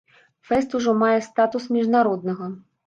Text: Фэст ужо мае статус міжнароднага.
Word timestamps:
Фэст 0.51 0.73
ужо 0.79 0.95
мае 1.03 1.19
статус 1.29 1.71
міжнароднага. 1.79 2.55